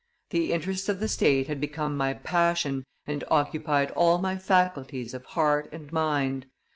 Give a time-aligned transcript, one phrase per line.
[0.31, 5.23] The interests of the state had become my passion and occupied all my faculties of
[5.25, 6.47] heart and mind.